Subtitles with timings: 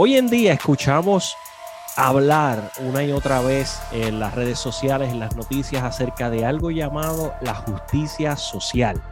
[0.00, 1.36] Hoy en día escuchamos
[1.96, 6.70] hablar una y otra vez en las redes sociales, en las noticias, acerca de algo
[6.70, 9.02] llamado la justicia social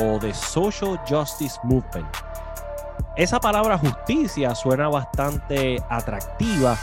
[0.00, 2.08] o de Social Justice Movement.
[3.14, 6.78] Esa palabra justicia suena bastante atractiva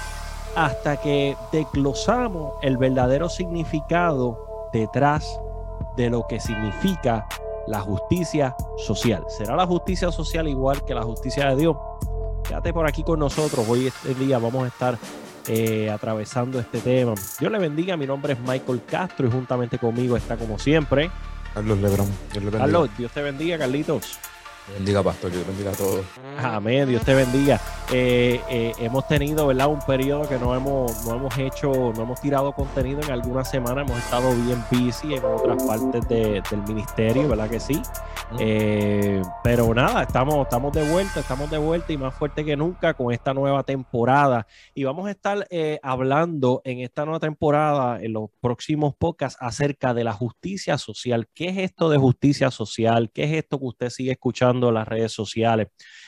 [0.55, 5.41] hasta que desglosamos el verdadero significado detrás
[5.97, 7.27] de lo que significa
[7.65, 9.25] la justicia social.
[9.27, 11.75] ¿Será la justicia social igual que la justicia de Dios?
[12.49, 13.63] Quédate por aquí con nosotros.
[13.69, 14.97] Hoy este día vamos a estar
[15.47, 17.13] eh, atravesando este tema.
[17.39, 17.95] Dios le bendiga.
[17.95, 21.11] Mi nombre es Michael Castro y juntamente conmigo está como siempre.
[21.53, 22.07] Carlos Lebrón.
[22.51, 24.17] Carlos, Dios te bendiga, Carlitos
[24.75, 25.31] bendiga, pastor.
[25.31, 26.05] Dios bendiga a todos.
[26.37, 26.87] Amén.
[26.87, 27.59] Dios te bendiga.
[27.91, 29.67] Eh, eh, hemos tenido, ¿verdad?
[29.67, 33.87] Un periodo que no hemos, no hemos hecho, no hemos tirado contenido en algunas semanas.
[33.87, 37.81] Hemos estado bien busy en otras partes del ministerio, ¿verdad que sí?
[38.39, 42.93] Eh, pero nada, estamos, estamos de vuelta, estamos de vuelta y más fuerte que nunca
[42.93, 44.45] con esta nueva temporada.
[44.75, 45.47] Y vamos a estar
[45.81, 51.27] hablando en esta nueva temporada, en los próximos podcasts, acerca de la justicia social.
[51.33, 53.09] ¿Qué es esto de justicia social?
[53.11, 54.58] ¿Qué es esto que usted sigue escuchando?
[54.59, 55.67] Las redes sociales.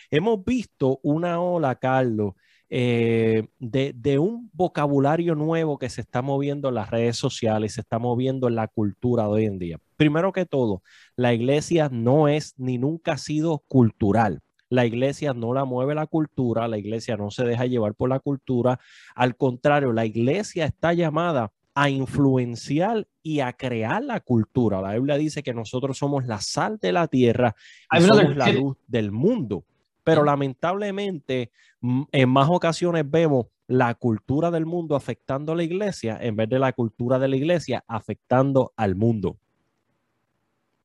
[0.09, 2.33] Hemos visto una ola, Carlos,
[2.73, 7.99] eh, de, un vocabulario nuevo que se está moviendo en las redes sociales, se está
[7.99, 9.77] moviendo en la cultura de hoy en día.
[9.97, 10.81] Primero que todo,
[11.17, 14.39] la iglesia no es ni nunca ha sido cultural.
[14.69, 18.19] La iglesia no la mueve la cultura, la iglesia no se deja llevar por la
[18.19, 18.79] cultura.
[19.15, 24.81] Al contrario, la iglesia está llamada a influenciar y a crear la cultura.
[24.81, 27.55] La Biblia dice que nosotros somos la sal de la tierra
[27.91, 29.65] y somos la luz del mundo.
[30.03, 31.51] Pero lamentablemente,
[32.11, 36.59] en más ocasiones vemos la cultura del mundo afectando a la iglesia en vez de
[36.59, 39.37] la cultura de la iglesia afectando al mundo.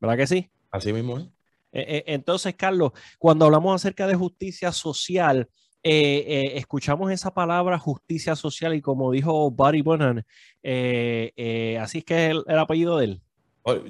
[0.01, 0.51] ¿Verdad que sí?
[0.71, 1.25] Así mismo es.
[1.73, 5.49] E, e, entonces, Carlos, cuando hablamos acerca de justicia social,
[5.89, 10.21] eh, eh, escuchamos esa palabra justicia social y como dijo Barry Bonham,
[10.65, 13.23] eh, así es que es el, apellido de él.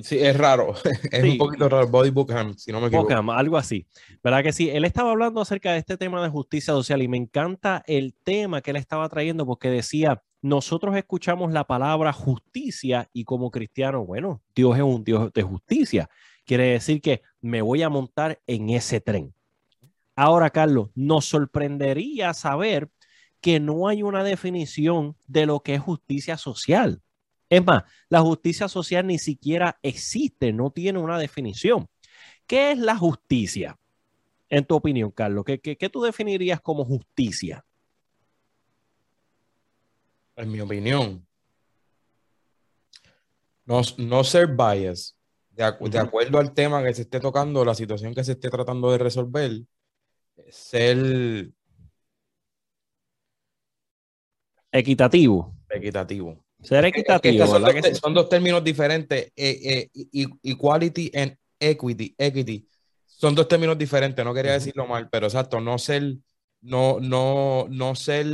[0.02, 0.74] Sí, es raro,
[1.10, 3.08] es un poquito raro, Body Bookham, si no me equivoco.
[3.08, 3.86] Bookham, algo así,
[4.22, 4.68] ¿verdad que sí?
[4.68, 8.60] Él estaba hablando acerca de este tema de justicia social y me encanta el tema
[8.60, 14.42] que él estaba trayendo porque decía, nosotros escuchamos la palabra justicia y como cristiano, bueno,
[14.54, 16.10] Dios es un Dios de justicia.
[16.44, 19.32] Quiere decir que me voy a montar en ese tren.
[20.16, 22.91] Ahora, Carlos, nos sorprendería saber
[23.43, 27.03] que no hay una definición de lo que es justicia social.
[27.50, 31.87] Es más, la justicia social ni siquiera existe, no tiene una definición.
[32.47, 33.78] ¿Qué es la justicia?
[34.49, 37.65] En tu opinión, Carlos, ¿qué, tú definirías como justicia?
[40.34, 41.27] En mi opinión,
[43.65, 45.16] no, ser bias,
[45.50, 48.93] de, de, acuerdo al tema que se esté tocando, la situación que se esté tratando
[48.93, 49.62] de resolver,
[50.50, 51.50] ser
[54.72, 55.54] equitativo.
[55.70, 56.44] Equitativo.
[56.62, 57.47] Ser equitativo.
[57.94, 59.32] son, dos, términos diferentes.
[59.36, 62.14] Eh, eh, equality and equity.
[62.19, 62.69] Equity.
[63.04, 64.24] Son dos términos diferentes.
[64.24, 65.60] No quería decirlo mal, pero exacto.
[65.60, 66.16] No ser,
[66.62, 68.26] no, no, no ser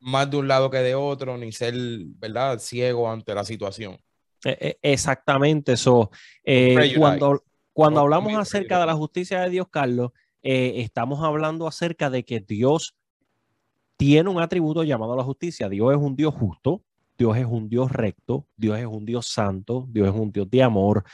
[0.00, 1.74] más de un lado que de otro, ni ser,
[2.18, 2.58] ¿verdad?
[2.58, 3.98] Ciego ante la situación.
[4.44, 6.10] E, e, exactamente eso.
[6.44, 10.12] Eh, cuando, cuando hablamos acerca de la justicia de Dios, Carlos,
[10.44, 12.94] eh, estamos hablando acerca de que Dios
[13.96, 15.70] tiene un atributo llamado la justicia.
[15.70, 16.82] Dios es un Dios justo,
[17.16, 20.62] Dios es un Dios recto, Dios es un Dios santo, Dios es un Dios de
[20.62, 21.04] amor.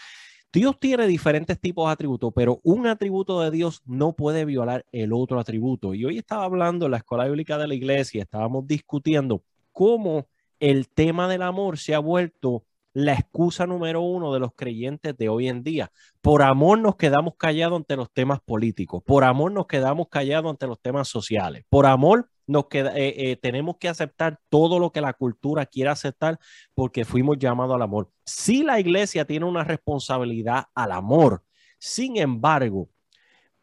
[0.52, 5.12] Dios tiene diferentes tipos de atributos, pero un atributo de Dios no puede violar el
[5.12, 5.94] otro atributo.
[5.94, 10.26] Y hoy estaba hablando en la escuela bíblica de la iglesia, estábamos discutiendo cómo
[10.58, 15.28] el tema del amor se ha vuelto la excusa número uno de los creyentes de
[15.28, 15.92] hoy en día.
[16.20, 20.66] Por amor nos quedamos callados ante los temas políticos, por amor nos quedamos callados ante
[20.66, 25.00] los temas sociales, por amor nos queda, eh, eh, tenemos que aceptar todo lo que
[25.00, 26.38] la cultura quiera aceptar
[26.74, 28.10] porque fuimos llamados al amor.
[28.24, 31.44] Si la iglesia tiene una responsabilidad al amor,
[31.78, 32.88] sin embargo,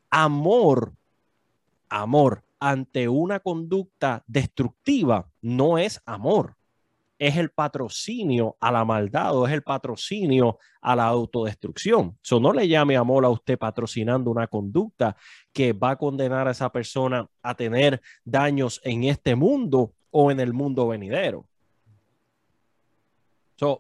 [0.09, 0.93] amor,
[1.89, 6.56] amor ante una conducta destructiva no es amor
[7.17, 12.17] es el patrocinio a la maldad o es el patrocinio a la autodestrucción.
[12.21, 15.15] So, no le llame amor a usted patrocinando una conducta
[15.51, 20.39] que va a condenar a esa persona a tener daños en este mundo o en
[20.39, 21.47] el mundo venidero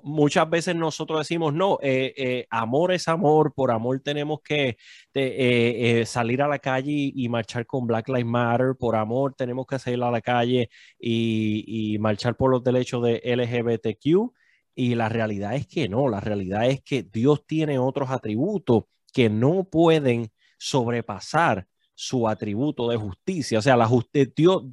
[0.03, 4.77] muchas veces nosotros decimos, no, eh, eh, amor es amor, por amor tenemos que
[5.13, 9.79] eh, salir a la calle y, marchar con Black Lives Matter, por amor tenemos que
[9.79, 10.69] salir a la calle
[10.99, 14.33] y marchar por los derechos de LGBTQ.
[14.75, 19.29] Y la realidad es que no, la realidad es que Dios tiene otros atributos que
[19.29, 21.67] no pueden sobrepasar
[21.99, 23.57] su atributo de justicia.
[23.57, 23.89] O sea, la
[24.35, 24.63] Dios,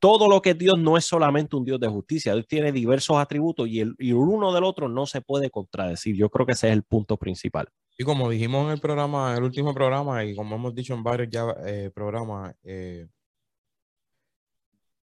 [0.00, 2.34] todo lo que es Dios no es solamente un Dios de justicia.
[2.34, 6.16] Dios tiene diversos atributos y, el, y uno del otro no se puede contradecir.
[6.16, 7.68] Yo creo que ese es el punto principal.
[7.96, 11.04] Y como dijimos en el programa, en el último programa, y como hemos dicho en
[11.04, 13.06] varios ya eh, programas, eh,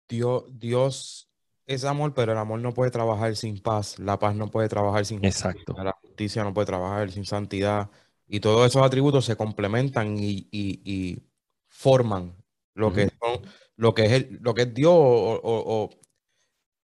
[0.08, 1.28] Dios, Dios
[1.66, 5.04] es amor, pero el amor no puede trabajar sin paz, la paz no puede trabajar
[5.04, 5.74] sin Exacto.
[5.82, 7.90] la justicia no puede trabajar sin santidad,
[8.28, 10.46] y todos esos atributos se complementan y
[11.80, 12.36] forman
[12.74, 13.40] lo que son,
[13.76, 15.88] lo que es lo que es Dios o,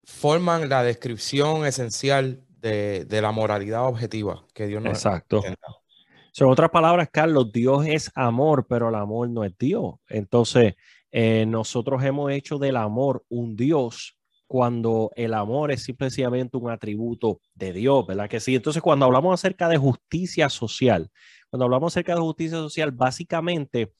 [0.04, 5.42] forman la descripción esencial de, la moralidad objetiva que Dios nos Exacto.
[6.32, 9.94] Son otras palabras, Carlos, Dios es amor, pero el amor no es Dios.
[10.08, 10.74] Entonces,
[11.12, 17.40] eh, nosotros hemos hecho del amor un Dios cuando el amor es simplemente un atributo
[17.54, 18.56] de Dios, ¿verdad que sí?
[18.56, 21.10] Entonces, cuando hablamos acerca de justicia social,
[21.48, 23.94] cuando hablamos acerca de justicia social, básicamente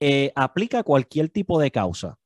[0.00, 2.18] eh, aplica cualquier tipo de causa.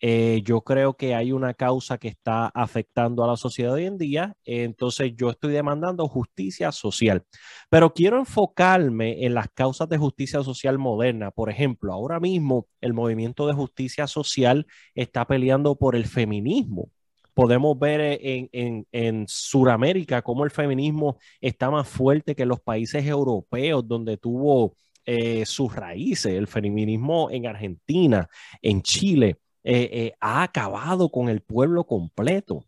[0.00, 3.98] Eh, yo creo que hay una causa que está afectando a la sociedad hoy en
[3.98, 7.24] día, entonces yo estoy demandando justicia social,
[7.68, 11.32] pero quiero enfocarme en las causas de justicia social moderna.
[11.32, 16.90] Por ejemplo, ahora mismo el movimiento de justicia social está peleando por el feminismo.
[17.34, 23.04] Podemos ver en, en, en Sudamérica cómo el feminismo está más fuerte que los países
[23.04, 24.74] europeos, donde tuvo
[25.10, 26.34] eh, sus raíces.
[26.34, 28.28] El feminismo en Argentina,
[28.60, 32.66] en Chile, eh, eh, ha acabado con el pueblo completo.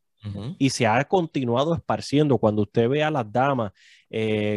[0.59, 2.37] Y se ha continuado esparciendo.
[2.37, 3.73] Cuando usted ve a las damas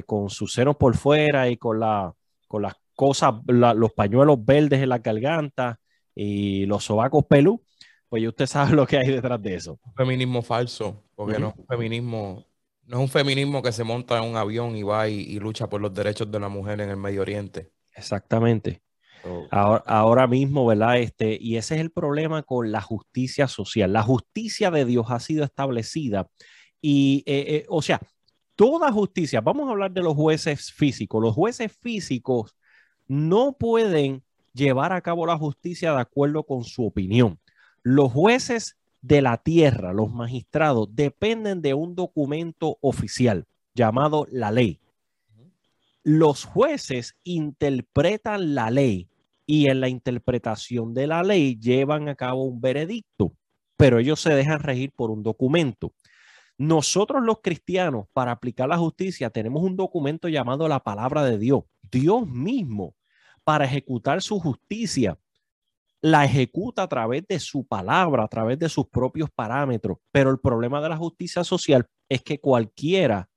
[0.05, 2.13] con sus senos por fuera y con, la,
[2.49, 5.79] con las cosas, los pañuelos verdes en la garganta
[6.13, 7.63] y los sobacos pelú,
[8.09, 9.79] pues usted sabe lo que hay detrás de eso.
[9.85, 12.45] Un feminismo falso, porque no es un feminismo
[12.85, 15.81] no es un feminismo que se monta en un avión y va y, lucha por
[15.81, 17.71] los derechos de la mujer en el Medio Oriente.
[17.95, 18.81] Exactamente.
[19.51, 20.97] Ahora, mismo, ¿verdad?
[20.97, 23.93] Este, y ese es el problema con la justicia social.
[23.93, 26.27] La justicia de Dios ha sido establecida
[26.81, 28.01] y, eh, eh, o sea,
[28.55, 31.21] toda justicia, vamos a hablar de los jueces físicos.
[31.21, 32.55] Los jueces físicos
[33.07, 34.23] no pueden
[34.53, 37.39] llevar a cabo la justicia de acuerdo con su opinión.
[37.81, 44.79] Los jueces de la tierra, los magistrados, dependen de un documento oficial llamado la ley.
[46.03, 49.09] Los jueces interpretan la ley
[49.45, 53.33] y en la interpretación de la ley llevan a cabo un veredicto,
[53.77, 55.93] pero ellos se dejan regir por un documento.
[56.57, 61.63] Nosotros los cristianos, para aplicar la justicia, tenemos un documento llamado la palabra de Dios.
[61.89, 62.95] Dios mismo,
[63.45, 65.17] para ejecutar su justicia,
[66.01, 69.99] la ejecuta a través de su palabra, a través de sus propios parámetros.
[70.11, 73.29] Pero el problema de la justicia social es que cualquiera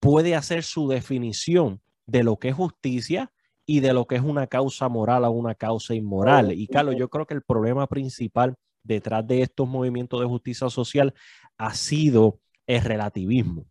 [0.00, 3.32] puede hacer su definición de lo que es justicia
[3.64, 6.52] y de lo que es una causa moral o una causa inmoral.
[6.52, 11.14] Y Carlos, yo creo que el problema principal detrás de estos movimientos de justicia social
[11.58, 13.66] ha sido el relativismo.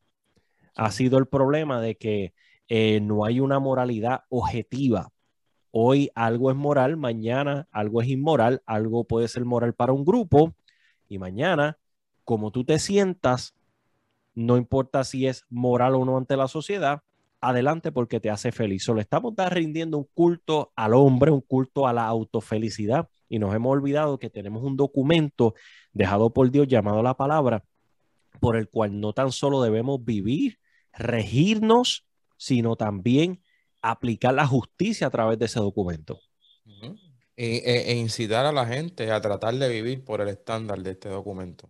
[0.75, 2.33] Ha sido el problema de que
[2.67, 5.13] eh, no hay una moralidad objetiva
[5.77, 10.55] Hoy algo es moral, mañana algo es inmoral, algo puede ser moral para un grupo
[11.09, 11.77] y mañana,
[12.23, 13.53] como tú te sientas,
[14.35, 17.01] no importa si es moral o no ante la sociedad,
[17.49, 18.83] adelante porque te hace feliz.
[18.83, 23.71] Solo estamos rindiendo un culto al hombre, un culto a la autofelicidad y nos hemos
[23.71, 25.55] olvidado que tenemos un documento
[25.93, 27.63] dejado por Dios llamado la palabra,
[28.39, 30.59] por el cual no tan solo debemos vivir,
[30.93, 32.05] regirnos,
[32.37, 33.41] sino también
[33.81, 36.19] aplicar la justicia a través de ese documento.
[37.37, 41.09] e, e, incitar a la gente a tratar de vivir por el estándar de este
[41.09, 41.69] documento.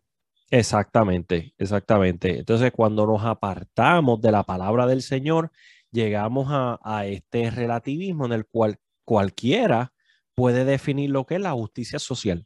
[0.50, 2.40] Exactamente, exactamente.
[2.40, 5.52] Entonces, cuando nos apartamos de la palabra del Señor,
[5.92, 9.94] llegamos a este relativismo en el cual cualquiera
[10.36, 12.46] puede definir lo que es la justicia social.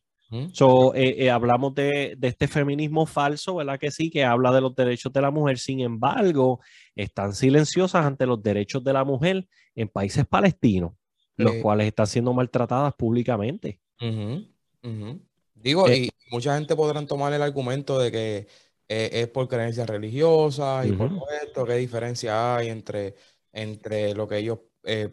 [0.53, 3.79] So, eh, eh, hablamos de, este feminismo falso, ¿verdad?
[3.79, 6.59] Que sí, que habla de los derechos de la mujer, sin embargo,
[6.95, 10.91] están silenciosas ante los derechos de la mujer en países palestinos,
[11.35, 11.61] los eh.
[11.63, 13.79] cuales están siendo maltratadas públicamente.
[15.61, 18.47] Digo, y mucha gente podrán tomar el argumento de que
[18.87, 21.11] es por creencias religiosas y por
[21.43, 23.15] esto, qué diferencia hay entre,
[23.51, 24.59] entre lo que ellos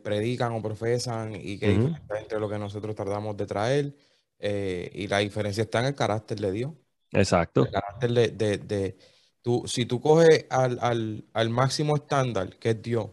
[0.02, 3.94] predican o profesan y qué diferencia entre lo que nosotros tratamos de traer.
[4.38, 6.72] Eh, y la diferencia está en el carácter de Dios.
[7.12, 7.64] Exacto.
[7.64, 8.96] El carácter de, de,
[9.42, 13.10] tú, si tú coges al, máximo estándar, que es Dios,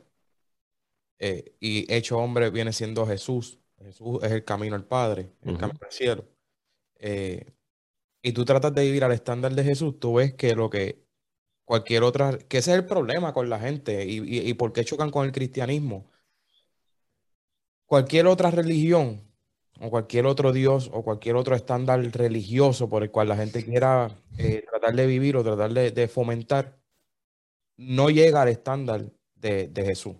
[1.20, 5.80] eh, y hecho hombre viene siendo Jesús, Jesús es el camino al Padre, el camino
[5.82, 6.26] al cielo,
[7.04, 7.54] eh,
[8.22, 11.04] y tú tratas de vivir al estándar de Jesús, tú ves que lo que
[11.66, 15.12] cualquier otra, que ese es el problema con la gente y, y, por qué chocan
[15.12, 16.10] con el cristianismo.
[17.86, 19.22] Cualquier otra religión
[19.82, 24.10] o cualquier otro Dios o cualquier otro estándar religioso por el cual la gente quiera
[24.38, 26.80] eh, tratar de vivir o tratar de, fomentar,
[27.78, 30.16] no llega al estándar de, Jesús.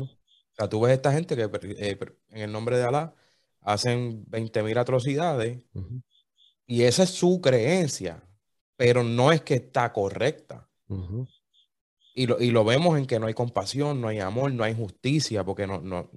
[0.00, 1.98] O sea, tú ves esta gente que eh,
[2.30, 3.14] en el nombre de Alá
[3.60, 5.58] hacen 20.000 atrocidades
[6.66, 8.22] y esa es su creencia,
[8.76, 10.68] pero no es que está correcta.
[12.14, 14.74] y, lo, y, lo, vemos en que no hay compasión, no hay amor, no hay
[14.74, 16.10] justicia, porque no, no,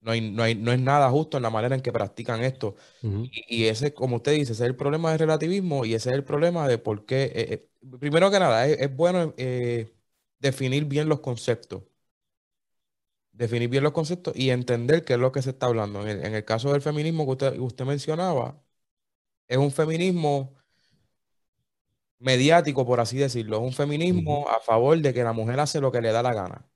[0.00, 2.76] no, hay, no, hay, no es nada justo en la manera en que practican esto.
[3.02, 6.24] y, ese, como usted dice, ese es el problema del relativismo y ese es el
[6.24, 7.24] problema de por qué.
[7.24, 9.92] Eh, eh, primero que nada, es, bueno eh,
[10.38, 11.82] definir bien los conceptos.
[13.32, 16.06] Definir bien los conceptos y entender qué es lo que se está hablando.
[16.06, 18.62] En el, caso del feminismo que usted, usted mencionaba,
[19.50, 20.54] es un feminismo
[22.20, 23.56] mediático, por así decirlo.
[23.56, 26.32] Es un feminismo a favor de que la mujer hace lo que le da la
[26.32, 26.66] gana.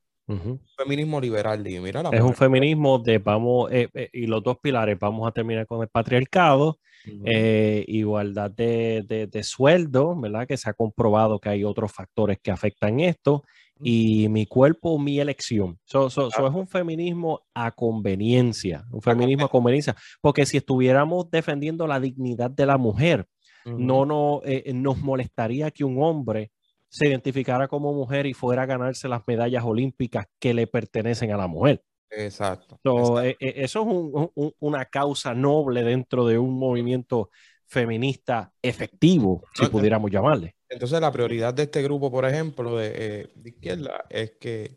[0.76, 5.28] Feminismo liberal, mira Es un feminismo de vamos, eh, eh, y los dos pilares, vamos
[5.28, 6.80] a terminar con el patriarcado,
[7.24, 10.48] eh, igualdad de, de, sueldo, ¿verdad?
[10.48, 13.44] Que se ha comprobado que hay otros factores que afectan esto,
[13.86, 15.78] y mi cuerpo, mi elección.
[15.86, 22.00] Eso es un feminismo a conveniencia, un feminismo a conveniencia, porque si estuviéramos defendiendo la
[22.00, 23.26] dignidad de la mujer,
[23.66, 24.40] no, no
[24.74, 26.50] nos molestaría que un hombre
[26.88, 31.36] se identificara como mujer y fuera a ganarse las medallas olímpicas que le pertenecen a
[31.36, 31.82] la mujer.
[32.08, 32.78] Exacto.
[33.22, 37.30] Eh, eh, eso es una causa noble dentro de un movimiento
[37.66, 40.54] feminista efectivo, si pudiéramos llamarle.
[40.74, 44.76] Entonces la prioridad de este grupo, por ejemplo, de, eh, izquierda, es que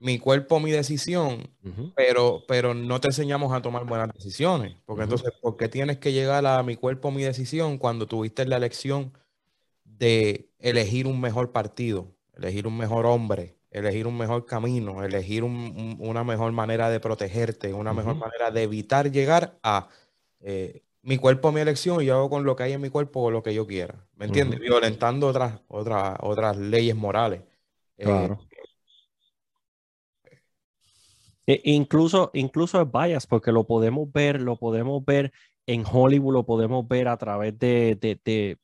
[0.00, 1.50] mi cuerpo, mi decisión,
[1.96, 4.76] pero, pero no te enseñamos a tomar buenas decisiones.
[4.84, 8.56] Porque entonces, ¿por qué tienes que llegar a mi cuerpo, mi decisión cuando tuviste la
[8.56, 9.12] elección
[9.84, 16.24] de elegir un mejor partido, elegir un mejor hombre, elegir un mejor camino, elegir una
[16.24, 19.88] mejor manera de protegerte, una mejor manera de evitar llegar a
[20.40, 23.30] eh, mi cuerpo, mi elección, y yo hago con lo que hay en mi cuerpo
[23.30, 24.06] lo que yo quiera.
[24.16, 24.60] ¿Me entiendes?
[24.60, 27.40] Violentando otras, otras, otras leyes morales.
[27.96, 28.38] Eh, claro.
[31.46, 35.32] E incluso, incluso es bias, porque lo podemos ver, lo podemos ver
[35.68, 38.56] en Hollywood lo podemos ver a través de,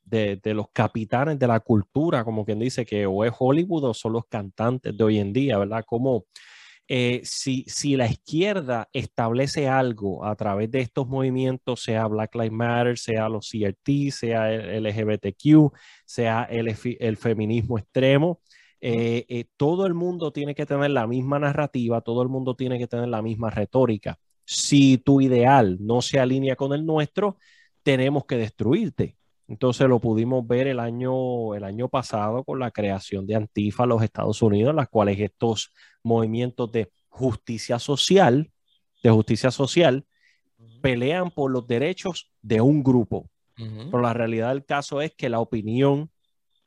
[0.43, 4.25] los capitanes de la cultura, como quien dice que o es Hollywood o son los
[4.25, 5.83] cantantes de hoy en día, ¿verdad?
[5.85, 6.25] Como
[6.87, 12.51] eh, si, si la izquierda establece algo a través de estos movimientos, sea Black Lives
[12.51, 15.73] Matter, sea los CRT, sea el LGBTQ,
[16.05, 18.41] sea el, feminismo extremo,
[18.81, 22.77] eh, eh, todo el mundo tiene que tener la misma narrativa, todo el mundo tiene
[22.77, 27.37] que tener la misma retórica si tu ideal no se alinea con el nuestro,
[27.83, 29.17] tenemos que destruirte.
[29.47, 33.89] Entonces lo pudimos ver el año, el año pasado con la creación de Antifa en
[33.89, 35.71] los Estados Unidos, en las cuales estos
[36.03, 38.51] movimientos de justicia social,
[39.03, 40.05] de justicia social,
[40.81, 43.29] pelean por los derechos de un grupo.
[43.55, 46.09] Pero la realidad del caso es que la opinión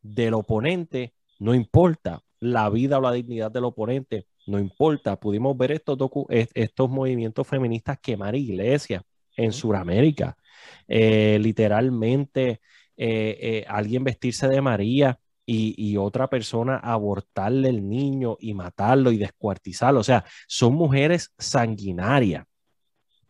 [0.01, 5.73] del oponente no importa, la vida o la dignidad del oponente no importa, pudimos ver
[5.73, 5.99] estos,
[6.31, 9.03] estos movimientos feministas quemar iglesias
[9.37, 10.38] en Sudamérica.
[10.87, 12.61] Eh, literalmente,
[12.97, 15.19] eh, eh, alguien vestirse de María
[15.51, 20.01] y, otra persona abortarle el niño y matarlo y descuartizarlo.
[20.01, 22.45] O sea, son mujeres sanguinarias.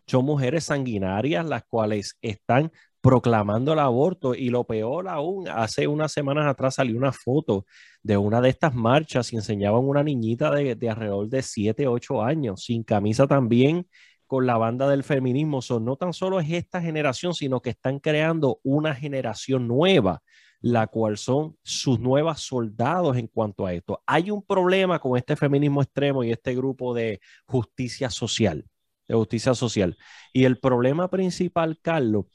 [0.07, 6.13] Son mujeres sanguinarias las cuales están proclamando el aborto y lo peor aún, hace unas
[6.13, 7.65] semanas atrás salió una foto
[8.03, 12.65] de una de estas marchas y enseñaban una niñita de, alrededor de 7, 8 años,
[12.65, 13.87] sin camisa también,
[14.29, 15.61] con la banda del feminismo.
[15.61, 20.23] So, no tan solo es esta generación, sino que están creando una generación nueva,
[20.61, 24.01] la cual son sus nuevos soldados en cuanto a esto.
[24.07, 28.65] Hay un problema con este feminismo extremo y este grupo de justicia social,
[29.09, 29.97] de justicia social.
[30.33, 32.27] Y el problema principal, Carlos,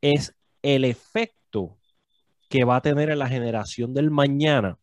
[0.00, 1.78] es el efecto
[2.48, 4.78] que va a tener en la generación del mañana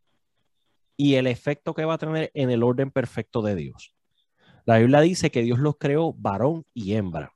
[0.97, 3.96] y el efecto que va a tener en el orden perfecto de Dios.
[4.67, 7.33] La Biblia dice que Dios los creó varón y hembra.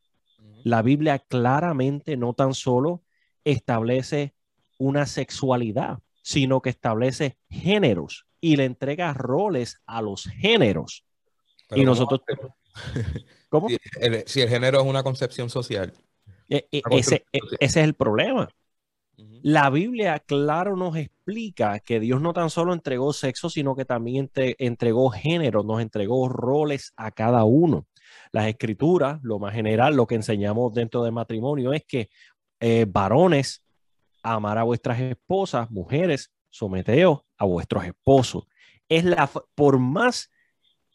[0.66, 3.04] La Biblia claramente no tan solo
[3.46, 4.36] establece
[4.78, 11.06] una sexualidad, sino que establece géneros y le entrega roles a los géneros.
[11.74, 12.20] y nosotros...
[13.50, 13.70] ¿Cómo?
[14.26, 15.94] si el género es una concepción social.
[16.50, 18.50] E, e, ese, e, ese, es el problema.
[19.44, 24.30] La Biblia, claro, nos explica que Dios no tan solo entregó sexo, sino que también
[24.36, 27.88] entregó género, nos entregó roles a cada uno.
[28.32, 32.10] Las escrituras, lo más general, lo que enseñamos dentro del matrimonio es que
[32.60, 33.64] eh, varones,
[34.22, 38.44] amar a vuestras esposas, mujeres, someteos a vuestros esposos.
[38.88, 40.30] Es la, por más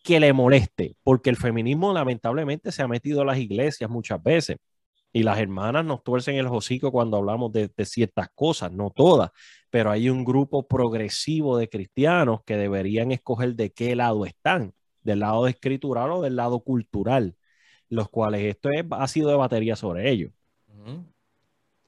[0.05, 4.59] que le moleste, porque el feminismo lamentablemente se ha metido a las iglesias muchas veces
[5.17, 9.31] Y las hermanas nos tuercen el hocico cuando hablamos de, de ciertas cosas, no todas,
[9.71, 15.21] pero hay un grupo progresivo de cristianos que deberían escoger de qué lado están, del
[15.21, 17.35] lado escritural o del lado cultural,
[17.89, 20.33] los cuales esto es, ha sido de batería sobre ellos.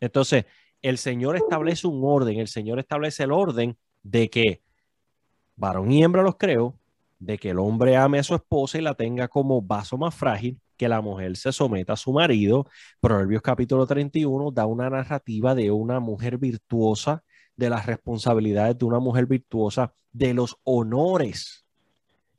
[0.00, 0.46] Entonces,
[0.80, 4.62] el Señor establece un orden, el Señor establece el orden de que
[5.54, 6.78] varón y hembra los creo,
[7.18, 10.58] de que el hombre ame a su esposa y la tenga como vaso más frágil,
[10.78, 12.66] que la mujer se someta a su marido.
[13.00, 17.24] Proverbios capítulo 31 da una narrativa de una mujer virtuosa,
[17.56, 21.66] de las responsabilidades de una mujer virtuosa, de los honores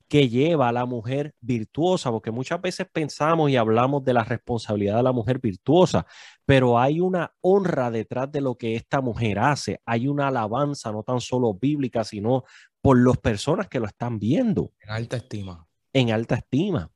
[0.08, 4.98] que lleva a la mujer virtuosa, porque muchas veces pensamos y hablamos de la responsabilidad
[4.98, 6.08] de la mujer virtuosa,
[6.46, 11.04] pero hay una honra detrás de lo que esta mujer hace, hay una alabanza no
[11.04, 12.44] tan solo bíblica, sino
[12.82, 14.72] por las personas que lo están viendo.
[14.82, 15.68] En alta estima.
[15.94, 16.90] En alta estima.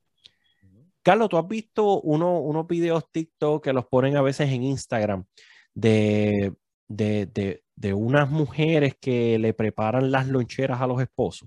[1.04, 5.26] Carlos, tú has visto unos videos TikTok que los ponen a veces en Instagram
[5.74, 6.54] de,
[6.88, 11.46] de, de, unas mujeres que le preparan las loncheras a los esposos.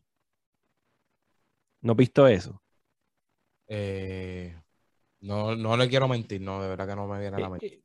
[1.82, 2.62] ¿No has visto eso?
[3.68, 4.56] Eh,
[5.22, 7.82] no, no le quiero mentir, no, de verdad que no me viene a la mente.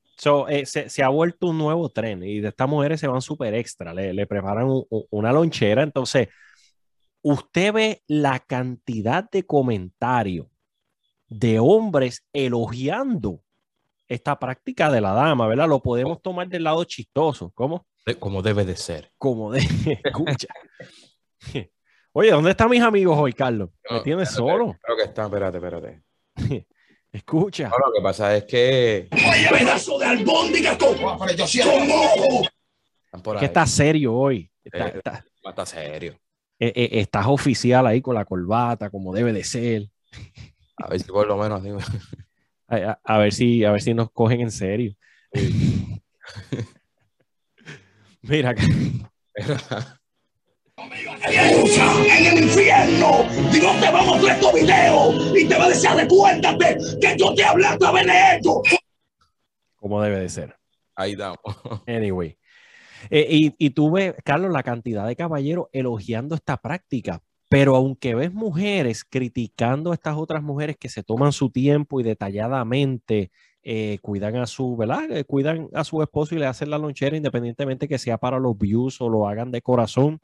[0.50, 3.94] Eh, se, ha vuelto un nuevo tren y de estas mujeres se van súper extra,
[3.94, 4.68] le, le preparan
[5.08, 6.28] una lonchera, entonces
[7.22, 10.51] usted ve la cantidad de comentarios
[11.32, 13.42] de hombres elogiando
[14.08, 15.68] esta práctica de la dama, ¿verdad?
[15.68, 17.50] Lo podemos tomar del lado chistoso.
[17.54, 17.86] ¿Cómo?
[18.18, 19.10] Como debe de ser.
[19.16, 19.60] Como de...
[20.04, 20.48] Escucha.
[22.12, 23.70] Oye, ¿dónde están mis amigos hoy, Carlos?
[23.90, 24.76] ¿Me tienes solo?
[24.82, 26.02] Creo que están, espérate, espérate.
[27.12, 27.68] Escucha.
[27.68, 29.08] lo que pasa es que...
[29.12, 30.96] Oye, pedazo de albóndiga con,
[33.38, 34.50] Que está serio hoy.
[34.64, 35.02] Está, eh,
[35.44, 36.18] está, serio.
[36.58, 39.88] Eh, eh, estás oficial ahí con la corbata, como debe de ser.
[40.76, 41.62] A ver si por lo menos.
[42.68, 44.94] A, ver si, a ver si nos cogen en serio.
[48.22, 48.54] Mira.
[48.54, 49.06] en
[52.26, 56.78] el infierno, Dios te va a mostrar estos videos y te va a decir, recuérdate
[57.00, 58.62] que yo te hablé a través de esto.
[59.76, 60.56] Como debe de ser.
[60.94, 61.38] Ahí damos.
[61.86, 62.38] Anyway.
[63.10, 67.20] Eh, y, y tú ves, Carlos, la cantidad de caballeros elogiando esta práctica.
[67.52, 72.02] Pero aunque ves mujeres criticando a estas otras mujeres que se toman su tiempo y
[72.02, 73.30] detalladamente
[73.62, 75.10] eh, cuidan a su, ¿verdad?
[75.10, 78.56] Eh, cuidan a su esposo y le hacen la lonchera independientemente que sea para los
[78.56, 80.18] views o lo hagan de corazón,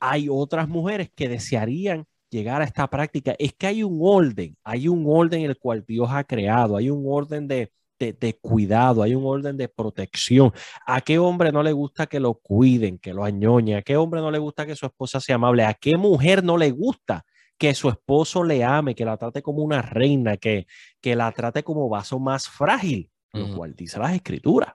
[0.00, 3.36] hay otras mujeres que desearían llegar a esta práctica.
[3.38, 6.90] Es que hay un orden, hay un orden en el cual Dios ha creado, hay
[6.90, 7.70] un orden de,
[8.12, 10.52] de, cuidado, hay un orden de protección.
[10.86, 13.78] ¿A qué hombre no le gusta que lo cuiden, que lo añoñen?
[13.78, 15.64] ¿A qué hombre no le gusta que su esposa sea amable?
[15.64, 17.24] ¿A qué mujer no le gusta
[17.56, 20.66] que su esposo le ame, que la trate como una reina, que,
[21.00, 23.10] que la trate como vaso más frágil?
[23.32, 24.74] Lo cual dice las escrituras.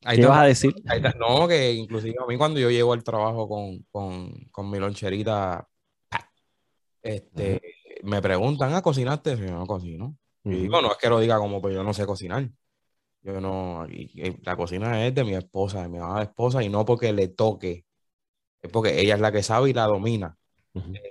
[0.00, 0.74] ¿Qué vas a decir?
[1.18, 5.68] no, que inclusive a mí cuando yo llego al trabajo con, con, con mi loncherita,
[7.02, 7.60] este,
[8.02, 9.36] me preguntan, ¿a ah, cocinaste?
[9.36, 10.16] Yo no cocino.
[10.44, 12.48] Y digo, no es que lo diga como, pues yo no sé cocinar.
[13.22, 13.86] Yo no,
[14.42, 17.84] la cocina es de mi esposa, de mi mamá esposa, y no porque le toque,
[18.62, 20.36] es porque ella es la que sabe y la domina.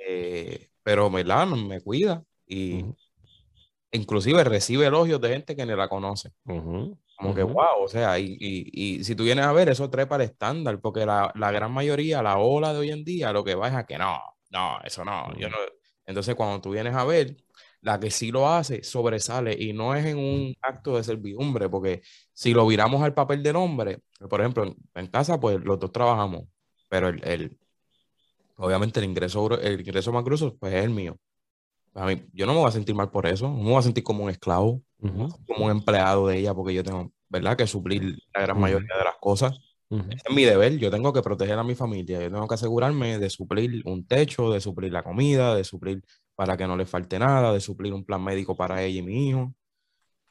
[0.07, 1.45] Eh, pero ¿verdad?
[1.47, 2.85] me cuida y
[3.91, 6.31] inclusive recibe elogios de gente que ni la conoce.
[6.45, 10.21] Como que, wow, o sea, y, y, si tú vienes a ver, eso trepa el
[10.21, 13.69] estándar, porque la, la, gran mayoría, la ola de hoy en día, lo que va
[13.69, 14.19] es a que no,
[14.51, 15.57] no, eso no, yo no,
[16.07, 17.35] entonces, cuando tú vienes a ver,
[17.81, 22.01] la que sí lo hace sobresale y no es en un acto de servidumbre, porque
[22.33, 26.45] si lo viramos al papel del hombre, por ejemplo, en, casa, pues los dos trabajamos,
[26.89, 27.57] pero el,
[28.55, 31.17] obviamente el ingreso, el ingreso más grueso, pues es el mío.
[31.93, 33.81] A mí, yo no me voy a sentir mal por eso, no me voy a
[33.81, 38.17] sentir como un esclavo, como un empleado de ella, porque yo tengo, ¿verdad?, que suplir
[38.33, 39.59] la gran mayoría de las cosas.
[39.89, 43.29] Es mi deber, yo tengo que proteger a mi familia, yo tengo que asegurarme de
[43.29, 46.03] suplir un techo, de suplir la comida, de suplir
[46.35, 49.29] para que no le falte nada, de suplir un plan médico para ella y mi
[49.29, 49.53] hijo.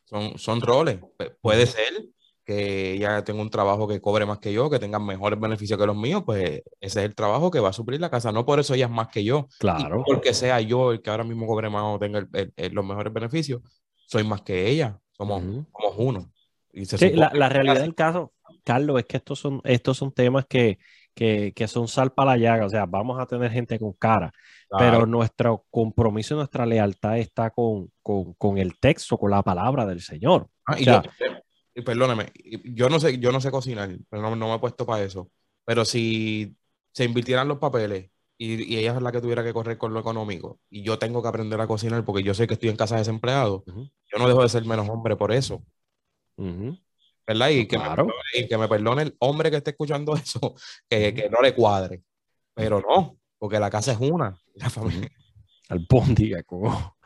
[0.04, 1.00] Son, son roles.
[1.40, 2.06] puede ser
[2.44, 5.86] que ella tenga un trabajo que cobre más que yo, que tenga mejores beneficios que
[5.86, 8.30] los míos, pues ese es el trabajo que va a suplir la casa.
[8.30, 9.48] No por eso ella es más que yo.
[9.58, 10.04] Claro.
[10.06, 12.26] porque sea yo el que ahora mismo cobre más o tenga
[12.70, 13.62] los mejores beneficios,
[14.06, 15.00] soy más que ella.
[15.10, 15.42] Somos,
[15.96, 16.30] uno.
[16.72, 18.32] sí, la, la, realidad del caso,
[18.66, 20.80] Carlos, es que estos son, estos son temas que,
[21.14, 22.66] que, que son sal para la llaga.
[22.66, 24.32] O sea, vamos a tener gente con cara.
[24.76, 30.00] Pero nuestro compromiso, nuestra lealtad está con, con, con, el texto, con la palabra del
[30.00, 30.48] Señor.
[30.66, 30.76] Ah,
[31.74, 32.32] y, perdóname,
[32.64, 35.30] yo no sé, yo no sé cocinar, pero no, me he puesto para eso.
[35.64, 36.56] Pero si
[36.92, 40.58] se invirtieran los papeles y, ella es la que tuviera que correr con lo económico
[40.68, 43.62] y yo tengo que aprender a cocinar porque yo sé que estoy en casa desempleado,
[43.66, 45.62] yo no dejo de ser menos hombre por eso.
[47.26, 47.48] ¿Verdad?
[47.48, 50.54] Y, que me, que me perdone el hombre que esté escuchando eso,
[50.88, 52.02] que, que no le cuadre.
[52.54, 55.10] Pero no, porque la casa es una, la familia.
[55.68, 55.86] Al
[56.46, 56.96] como.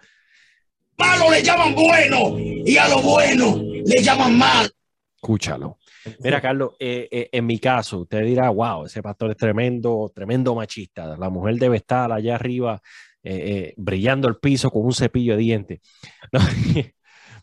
[0.98, 4.70] Malo le llaman bueno y a lo bueno le llaman mal.
[5.16, 5.78] Escúchalo.
[6.20, 10.54] Mira, Carlos, eh, eh, en mi caso, usted dirá, wow, ese pastor es tremendo, tremendo
[10.54, 11.16] machista.
[11.16, 12.80] La mujer debe estar allá arriba
[13.22, 15.80] eh, brillando el piso con un cepillo de dientes.
[16.33, 16.40] No,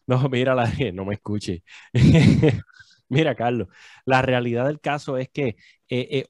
[0.07, 0.55] no mira,
[0.93, 1.63] no me escuche.
[3.09, 3.67] mira, Carlos,
[4.05, 5.57] la realidad del caso es que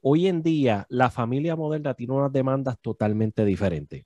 [0.02, 4.04] hoy en día la familia moderna tiene unas demandas totalmente diferentes.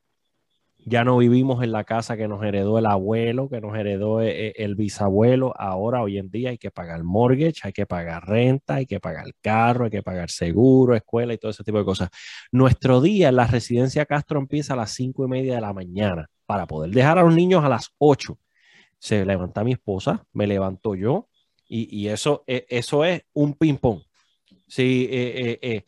[0.84, 4.48] Ya no vivimos en la casa que nos heredó el abuelo, que nos heredó eh,
[4.48, 5.54] eh, el, bisabuelo.
[5.56, 9.26] Ahora, hoy en día, hay que pagar mortgage, hay que pagar renta, hay que pagar
[9.40, 12.10] carro, hay que pagar seguro, escuela y todo ese tipo de cosas.
[12.50, 16.28] Nuestro día en la residencia Castro empieza a las cinco y media de la mañana
[16.46, 18.38] para poder dejar a los niños a las ocho.
[19.02, 21.28] Se levanta mi esposa, me levanto yo
[21.68, 24.02] y, eso, eh, eso es un ping-pong.
[24.68, 25.84] Sí, eh,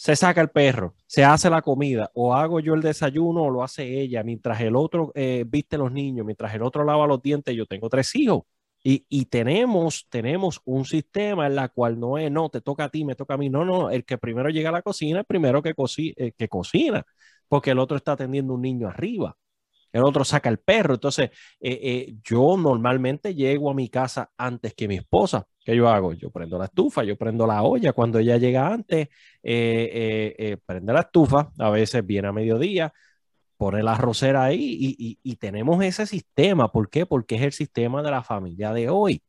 [0.00, 3.62] se saca el perro, se hace la comida, o hago yo el desayuno o lo
[3.62, 7.54] hace ella, mientras el otro eh, viste los niños, mientras el otro lava los dientes,
[7.54, 8.44] yo tengo tres hijos.
[8.82, 13.04] Y, tenemos, tenemos un sistema en la cual no es, no, te toca a ti,
[13.04, 13.50] me toca a mí.
[13.50, 15.74] No, no, el que primero llega a la cocina, el primero que,
[16.16, 17.04] eh, que cocina,
[17.46, 19.36] porque el otro está atendiendo un niño arriba.
[19.92, 20.94] El otro saca el perro.
[20.94, 25.46] Entonces, eh, yo normalmente llego a mi casa antes que mi esposa.
[25.64, 26.14] ¿Qué yo hago?
[26.14, 27.92] Yo prendo la estufa, yo prendo la olla.
[27.92, 32.92] Cuando ella llega antes, eh, eh, eh, prende la estufa, a veces viene a mediodía,
[33.56, 36.72] pone la arrocera ahí y, tenemos ese sistema.
[36.72, 37.06] ¿Por qué?
[37.06, 39.22] Porque es el sistema de la familia de hoy.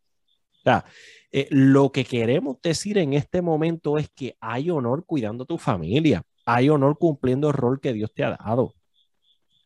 [1.49, 6.23] lo que queremos decir en este momento es que hay honor cuidando a tu familia,
[6.45, 8.73] hay honor cumpliendo el rol que Dios te ha dado.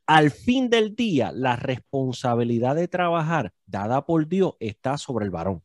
[0.08, 5.64] Al fin del día, la responsabilidad de trabajar dada por Dios está sobre el varón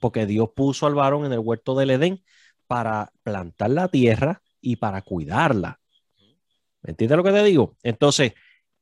[0.00, 2.24] porque Dios puso al varón en el huerto del Edén
[2.66, 5.78] para plantar la tierra y para cuidarla.
[6.82, 7.76] ¿Me entiendes lo que te digo?
[7.82, 8.32] Entonces,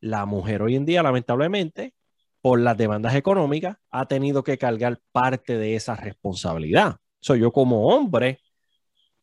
[0.00, 1.94] la mujer hoy en día, lamentablemente,
[2.40, 6.96] por las demandas económicas, ha tenido que cargar parte de esa responsabilidad.
[7.20, 8.38] Soy yo como hombre,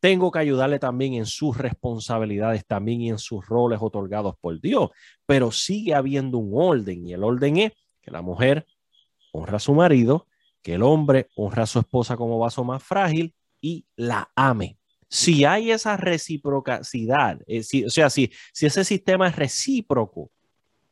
[0.06, 4.92] tengo que ayudarle también en sus responsabilidades, también y en sus roles otorgados por Dios,
[5.26, 8.68] pero sigue habiendo un orden y el orden es que la mujer
[9.32, 10.28] honra a su marido
[10.62, 14.78] que el hombre honra a su esposa como vaso más frágil y la ame.
[15.10, 20.30] Si hay esa reciprocidad, eh, o sea, si, si ese sistema es recíproco,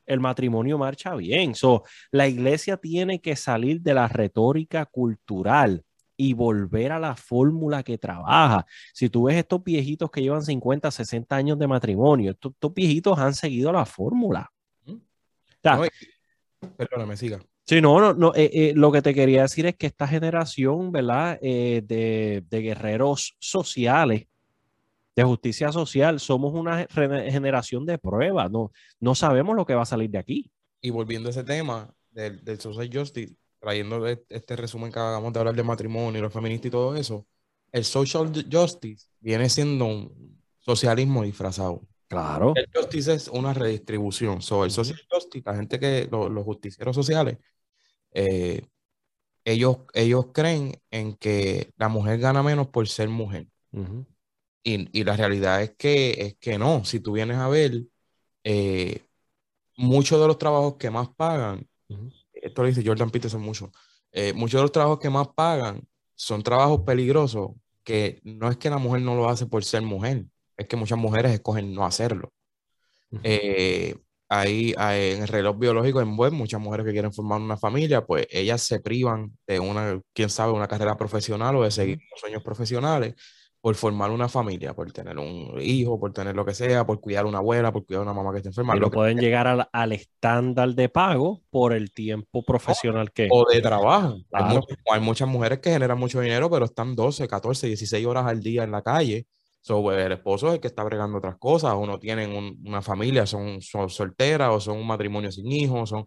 [0.08, 1.54] el matrimonio marcha bien.
[1.54, 5.84] So, la iglesia tiene que salir de la retórica cultural
[6.15, 8.65] y volver a la fórmula que trabaja.
[8.93, 13.34] Si tú ves estos viejitos que llevan 50, 60 años de matrimonio, estos, viejitos han
[13.34, 14.52] seguido la fórmula.
[16.78, 17.39] perdóname, siga.
[17.65, 20.91] Sí, no, no, no eh, eh, lo que te quería decir es que esta generación,
[20.91, 21.39] ¿verdad?
[21.41, 24.28] Eh, de, guerreros sociales,
[25.15, 29.86] de justicia social, somos una generación de pruebas, no, no sabemos lo que va a
[29.86, 30.52] salir de aquí.
[30.82, 35.39] Y volviendo a ese tema del, social justice, trayendo e, este resumen que acabamos de
[35.39, 37.26] hablar de matrimonio, los feministas y todo eso,
[37.71, 41.82] el social justice viene siendo un socialismo disfrazado.
[42.08, 42.54] Claro.
[42.56, 44.41] El justice es una redistribución.
[44.41, 47.38] So, el social justice, la gente que, los justicieros sociales,
[48.12, 48.62] eh,
[49.45, 53.47] ellos, ellos creen en que la mujer gana menos por ser mujer.
[54.62, 56.84] y, la realidad es que, es que no.
[56.86, 57.84] Si tú vienes a ver,
[58.43, 59.06] eh,
[59.78, 61.67] muchos de los trabajos que más pagan,
[62.43, 63.71] esto lo dice Jordan Peterson mucho,
[64.12, 67.51] eh, muchos de los trabajos que más pagan son trabajos peligrosos
[67.84, 70.25] que no es que la mujer no lo hace por ser mujer,
[70.58, 72.32] es que muchas mujeres escogen no hacerlo.
[73.23, 73.95] Eh,
[74.29, 78.25] ahí, en el reloj biológico en web, muchas mujeres que quieren formar una familia, pues
[78.32, 82.41] ellas se privan de una, quién sabe, una carrera profesional o de seguir los sueños
[82.41, 83.15] profesionales
[83.63, 87.23] por formar una familia, por tener un hijo, por tener lo que sea, por cuidar
[87.23, 88.73] a una abuela, por cuidar a una mamá que esté enferma.
[88.73, 93.30] Pero pueden llegar al, estándar de pago por el tiempo profesional que...
[93.32, 94.17] O de trabajo.
[94.34, 94.60] Hay,
[94.91, 98.65] hay, muchas mujeres que generan mucho dinero, pero están 12, 14, 16 horas al día
[98.65, 99.28] en la calle
[99.63, 102.82] So, pues, el esposo es el que está bregando otras cosas, o no tienen una
[102.82, 106.06] familia, son, son, solteras, o son un matrimonio sin hijos, son...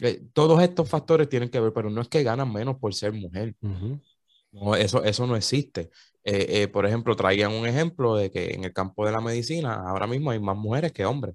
[0.00, 3.14] Eh, todos estos factores tienen que ver, pero no es que ganan menos por ser
[3.14, 3.56] mujer.
[4.52, 5.88] no, eso, eso no existe.
[6.30, 9.82] Eh, eh, por ejemplo, traían un ejemplo de que en el campo de la medicina
[9.88, 11.34] ahora mismo hay más mujeres que hombres.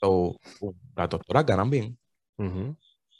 [0.00, 0.38] so,
[0.94, 1.98] las doctoras ganan bien.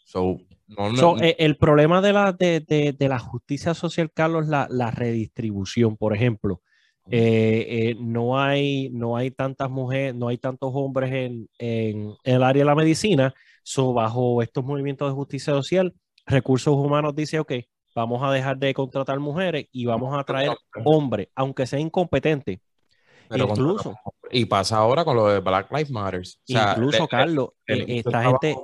[0.05, 0.39] so,
[0.69, 5.97] no, el problema de la, de, de, de la justicia social, Carlos, la, la redistribución,
[5.97, 6.63] por ejemplo
[7.11, 12.43] Eh, eh, no, hay, no hay tantas mujeres, no hay tantos hombres en, en, el
[12.43, 13.35] área de la medicina.
[13.63, 15.93] So, bajo estos movimientos de justicia social,
[16.27, 17.53] recursos humanos dice, ok,
[17.95, 22.61] vamos a dejar de contratar mujeres y vamos a traer hombres, aunque sea incompetente.
[23.31, 23.97] incluso.
[24.31, 26.23] Y pasa ahora con lo de Black Lives Matter.
[26.47, 28.57] incluso, Carlos, eh, esta gente,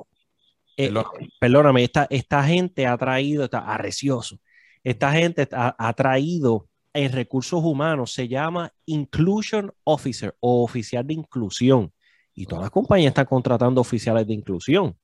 [1.38, 4.38] perdóname, esta, esta gente ha traído, está arrecioso,
[4.82, 11.92] esta gente ha traído en recursos humanos se llama Inclusion Officer o oficial de inclusión.
[12.34, 14.96] Y todas las compañías están contratando oficiales de inclusión.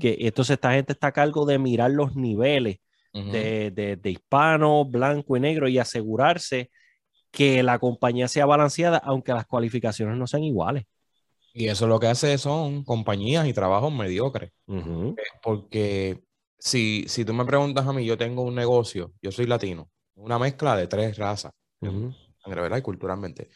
[0.00, 2.78] que entonces esta gente está a cargo de mirar los niveles
[3.24, 6.70] de, hispano, blanco y negro y asegurarse
[7.30, 10.84] que la compañía sea balanceada, aunque las cualificaciones no sean iguales.
[11.52, 14.52] Y eso lo que hace son compañías y trabajos mediocres.
[14.68, 16.22] Eh, porque
[16.58, 20.38] si, si tú me preguntas a mí, yo tengo un negocio, yo soy latino, una
[20.38, 22.10] mezcla de tres razas, uh
[22.76, 23.48] Y culturalmente.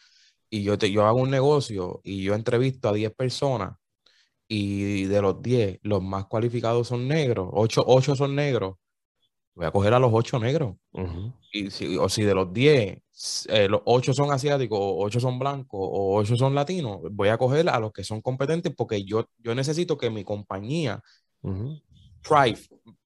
[0.49, 3.77] Y yo, te, yo hago un negocio y yo entrevisto a 10 personas
[4.47, 8.75] y de los 10, los más cualificados son negros, 8, 8 son negros,
[9.53, 10.75] voy a coger a los 8 negros.
[11.51, 13.01] y si, o si de los 10,
[13.49, 17.69] eh, los 8 son asiáticos, 8 son blancos, o 8 son latinos, voy a coger
[17.69, 21.01] a los que son competentes porque yo, yo necesito que mi compañía
[22.21, 22.59] thrive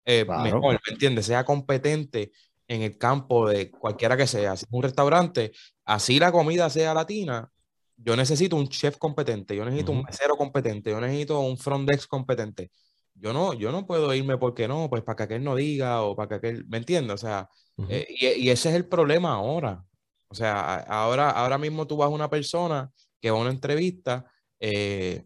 [0.05, 1.25] eh, mejor, ¿me entiendes?
[1.25, 2.31] Sea competente
[2.67, 5.51] en el campo de cualquiera que sea, si es un restaurante,
[5.83, 7.49] así la comida sea latina,
[7.97, 12.09] yo necesito un chef competente, yo necesito un mesero competente, yo necesito un front desk
[12.09, 12.71] competente.
[13.15, 16.15] Yo no, yo no puedo irme porque no, pues para que aquel no diga o
[16.15, 17.13] para que aquel, ¿me entiendes?
[17.15, 17.49] O sea,
[17.89, 19.83] eh, y, ese es el problema ahora.
[20.27, 24.25] O sea, ahora, ahora mismo tú vas a una persona que va a una entrevista,
[24.59, 25.25] eh,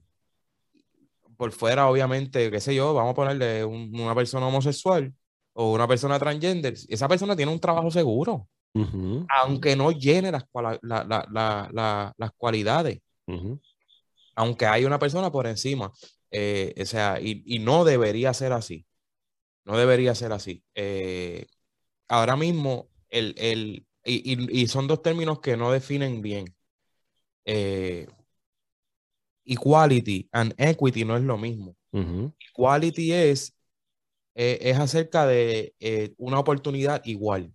[1.35, 5.13] por fuera, obviamente, qué sé yo, vamos a ponerle una persona homosexual,
[5.53, 8.47] o una persona transgender, esa persona tiene un trabajo seguro,
[9.41, 10.45] aunque no llene las,
[10.81, 12.99] las cualidades,
[14.35, 15.91] aunque hay una persona por encima.
[16.31, 18.85] Eh, o sea, y, no debería ser así.
[19.65, 20.63] No debería ser así.
[20.75, 21.47] Eh,
[22.07, 26.55] ahora mismo, el, el y, y, son dos términos que no definen bien.
[27.45, 28.07] Eh,
[29.45, 31.75] equality and equity no es lo mismo.
[32.51, 33.59] Equality es
[34.41, 37.53] eh, es acerca de eh, una oportunidad igual.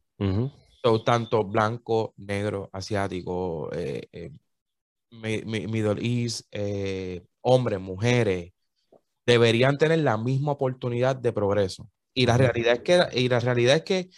[1.06, 4.30] tanto blanco, negro, asiático, eh,
[5.10, 6.54] Middle East,
[7.40, 8.52] hombres, mujeres,
[9.26, 11.88] deberían tener la misma oportunidad de progreso.
[12.14, 14.10] Y la realidad es que, y la realidad es que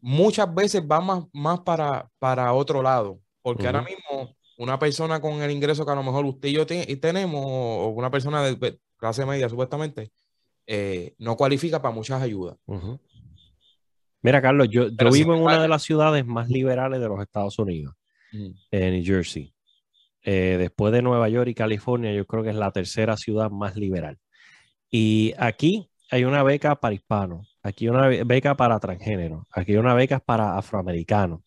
[0.00, 5.42] muchas veces va más, más para, para otro lado, porque ahora mismo una persona con
[5.42, 9.26] el ingreso que a lo mejor usted y yo tenemos, o una persona de clase
[9.26, 10.12] media supuestamente,
[10.66, 12.56] eh, no cualifica para muchas ayudas.
[14.22, 17.58] Mira, Carlos, yo, yo vivo en una de las ciudades más liberales de los Estados
[17.58, 17.94] Unidos,
[18.30, 19.52] en New Jersey.
[20.24, 23.76] Eh, después de Nueva York y California, yo creo que es la tercera ciudad más
[23.76, 24.18] liberal.
[24.94, 29.78] Y aquí hay una beca para hispanos, aquí hay una beca para transgénero, aquí hay
[29.78, 31.40] una beca para afroamericanos.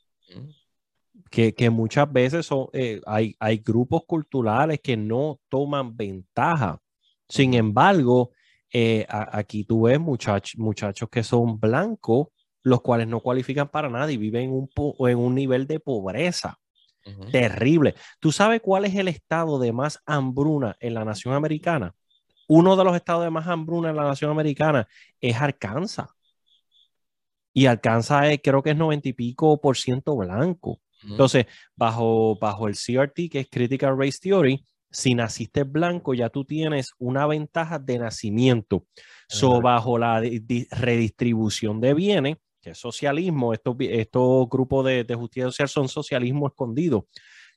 [1.30, 6.82] Que, que, muchas veces son, eh, hay, hay grupos culturales que no toman ventaja.
[7.30, 8.32] Sin embargo,
[8.74, 12.28] eh, aquí tú ves muchachos que son blancos,
[12.64, 14.70] los cuales no cualifican para nada y viven en un,
[15.08, 16.58] en un nivel de pobreza
[17.32, 17.94] terrible.
[18.20, 21.94] ¿Tú sabes cuál es el estado de más hambruna en la nación americana?
[22.48, 24.88] Uno de los estados de más hambruna en la nación americana
[25.20, 26.10] es Arkansas.
[27.54, 30.82] Y Arkansas es, creo que es 90 y pico por ciento blanco.
[31.04, 36.46] Entonces, bajo, bajo el CRT, que es Critical Race Theory, si naciste blanco, ya tú
[36.46, 38.86] tienes una ventaja de nacimiento.
[39.28, 45.70] So, bajo la redistribución de bienes, que es socialismo, estos, estos grupos de, justicia social
[45.70, 47.08] son socialismo escondido.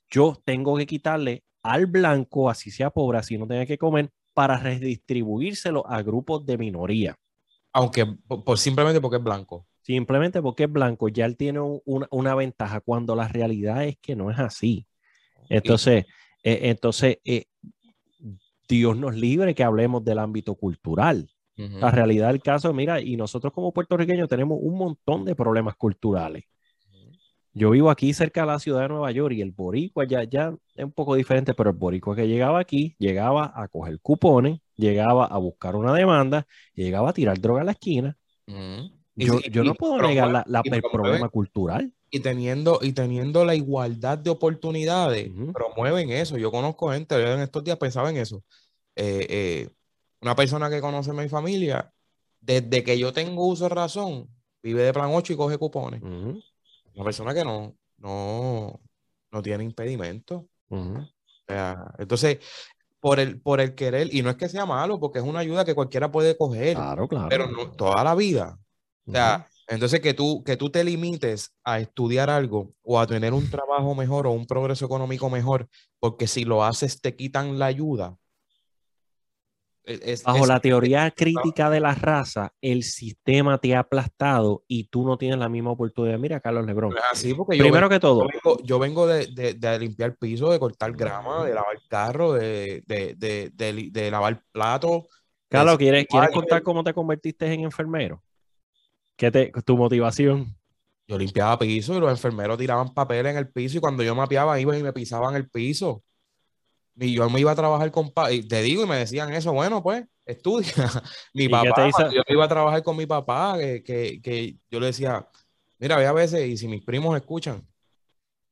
[0.09, 4.57] Yo tengo que quitarle al blanco, así sea pobre, así no tenga que comer, para
[4.57, 7.15] redistribuírselo a grupos de minoría.
[7.73, 9.65] Aunque por, simplemente porque es blanco.
[9.81, 14.29] Simplemente porque es blanco, ya él tiene una ventaja, cuando la realidad es que no
[14.29, 14.85] es así.
[15.49, 16.05] Entonces,
[16.43, 17.45] eh, entonces, eh,
[18.67, 21.29] Dios nos libre que hablemos del ámbito cultural.
[21.55, 26.45] La realidad del caso, mira, y nosotros como puertorriqueños tenemos un montón de problemas culturales.
[27.53, 30.53] Yo vivo aquí cerca de la ciudad de Nueva York y el boricua ya, ya
[30.75, 35.25] es un poco diferente, pero el boricua que llegaba aquí, llegaba a coger cupones, llegaba
[35.25, 38.17] a buscar una demanda, llegaba a tirar droga a la esquina.
[39.15, 43.55] Yo, yo no puedo negar la, la el problema cultural y teniendo, y teniendo la
[43.55, 46.37] igualdad de oportunidades, promueven eso.
[46.37, 48.43] Yo conozco gente, en estos días pensaba en eso.
[48.95, 49.69] Eh, eh,
[50.21, 51.91] una persona que conoce a mi familia,
[52.41, 54.29] desde que yo tengo uso de razón,
[54.63, 56.01] vive de plan 8 y coge cupones.
[56.99, 58.77] Una persona que no, no,
[59.31, 60.49] no tiene impedimento.
[61.97, 62.39] entonces,
[62.99, 65.63] por el, por el querer, y no es que sea malo, porque es una ayuda
[65.63, 67.29] que cualquiera puede coger, claro, claro.
[67.29, 68.59] pero no, toda la vida.
[69.07, 73.31] O sea, entonces que tú, que tú te limites a estudiar algo o a tener
[73.31, 75.69] un trabajo mejor o un progreso económico mejor,
[76.01, 78.17] porque si lo haces te quitan la ayuda,
[79.89, 85.05] e, Bajo la teoría crítica de la raza, el sistema te ha aplastado y tú
[85.05, 86.19] no tienes la misma oportunidad.
[86.19, 86.93] Mira, Carlos Lebrón.
[87.11, 88.27] así porque Primero que todo.
[88.63, 94.11] Yo vengo, de, de, de, limpiar piso, de cortar grama, de lavar carro, de, de
[94.11, 95.07] lavar plato.
[95.49, 98.21] Carlos, ¿quieres, ¿quieres contar cómo te convertiste en enfermero?
[99.15, 100.55] ¿Qué te, tu motivación?
[101.07, 104.59] Yo limpiaba piso y los enfermeros tiraban papel en el piso y cuando yo mapeaba
[104.59, 106.03] iban y me pisaban el piso.
[107.01, 109.81] Y yo me iba a trabajar con, y te digo, y me decían eso, bueno,
[109.81, 110.73] pues, estudia.
[111.33, 113.83] mi papá, yo iba a trabajar con mi papá, que,
[114.21, 115.25] que, yo le decía,
[115.77, 117.65] mira, había veces, y si mis primos escuchan,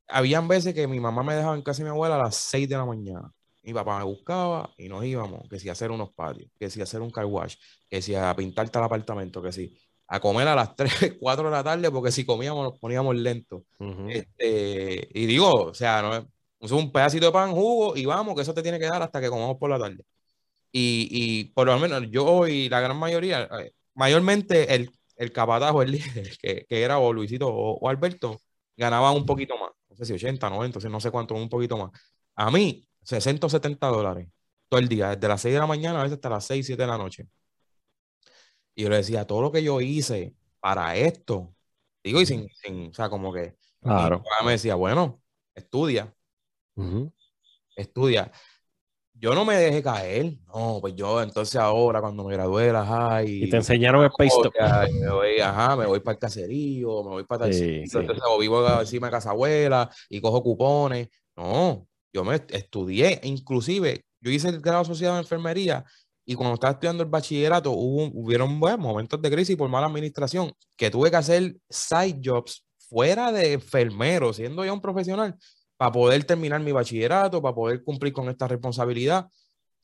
[0.08, 2.70] habían veces que mi mamá me dejaba en casa de mi abuela a las 6
[2.70, 3.34] de la mañana.
[3.64, 6.80] Mi papá me buscaba y nos íbamos, que si a hacer unos patios, que si
[6.80, 7.56] a hacer un car wash,
[7.90, 11.52] que si a pintar tal apartamento, que si a comer a las 3, 4 de
[11.52, 13.64] la tarde, porque si comíamos nos poníamos lentos.
[14.08, 18.54] este, y digo, o sea, no un pedacito de pan, jugo y vamos, que eso
[18.54, 20.04] te tiene que dar hasta que comamos por la tarde.
[20.72, 25.82] Y, y por lo menos yo y la gran mayoría, eh, mayormente el, el capatajo,
[25.82, 28.41] el líder, que, que era o Luisito o, Alberto,
[28.76, 29.72] ganaba un poquito más.
[29.89, 31.91] No sé si 80, 90, no sé cuánto, un poquito más.
[32.36, 34.28] A mí, 60 o 70 dólares
[34.70, 36.82] todo el día, desde las 6 de la mañana a veces hasta las 6, 7
[36.82, 37.28] de la noche.
[38.76, 41.56] Y yo le decía, todo lo que yo hice para esto,
[42.04, 44.24] digo, y sin, sin o sea, como que, claro.
[44.43, 45.22] me decía, bueno,
[45.56, 46.13] estudia,
[47.76, 48.32] Estudia.
[49.20, 50.38] Yo no me dejé caer.
[50.54, 53.44] No, pues yo entonces ahora cuando me gradué high.
[53.44, 54.50] Y te enseñaron el paste
[55.00, 58.68] Me voy, ajá, me voy para el caserío, me voy para tal Entonces, o vivo
[58.80, 61.10] encima de casa abuela y cojo cupones.
[61.36, 65.86] No, yo me estudié, inclusive yo hice el grado asociado en enfermería
[66.26, 70.52] y cuando estaba estudiando el bachillerato hubo, hubieron bueno, momentos de crisis por mala administración
[70.76, 75.38] que tuve que hacer side jobs fuera de enfermero, siendo ya un profesional,
[75.78, 79.28] para poder terminar mi bachillerato, para poder cumplir con esta responsabilidad.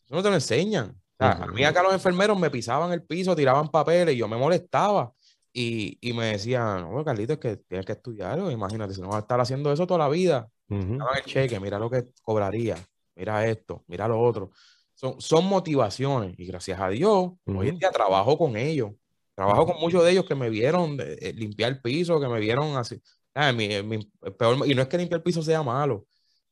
[0.04, 1.00] Eso no te lo enseñan.
[1.20, 5.14] A mí acá los enfermeros me pisaban el piso, tiraban papeles y yo me molestaba.
[5.54, 9.18] Y, y me decían, no, Carlito, es que tienes que estudiar, imagínate, si no vas
[9.18, 10.50] a estar haciendo eso toda la vida.
[10.68, 12.76] Uh el cheque, mira lo que cobraría,
[13.16, 14.50] mira esto, mira lo otro.
[14.96, 18.92] Son, son motivaciones y gracias a Dios, hoy en día trabajo con ellos.
[19.36, 22.76] Trabajo con muchos de ellos que me vieron eh, limpiar el piso, que me vieron
[22.78, 23.00] así,
[23.36, 26.06] Ah, y no es que limpiar el piso sea malo,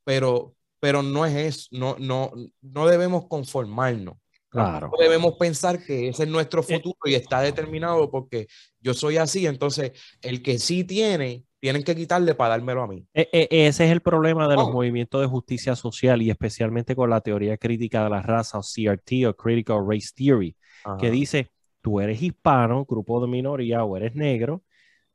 [0.03, 4.15] pero, pero no es eso, no, no, no debemos conformarnos.
[4.49, 4.91] Claro.
[4.91, 8.47] No debemos pensar que ese es nuestro eh, futuro y está determinado porque
[8.81, 13.07] yo soy así, entonces el que sí tiene, tienen que quitarle para dármelo a mí.
[13.13, 17.09] E, e, ese es el problema de los movimientos de justicia social y especialmente con
[17.09, 20.53] la teoría crítica de la raza o CRT o Critical Race Theory,
[20.99, 21.49] que dice,
[21.81, 24.63] tú eres hispano, grupo de minoría o eres negro,